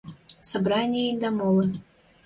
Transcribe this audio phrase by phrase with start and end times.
[0.49, 1.65] собрании дӓ молы